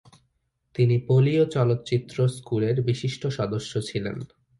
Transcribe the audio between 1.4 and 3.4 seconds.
চলচ্চিত্র স্কুলের বিশিষ্ট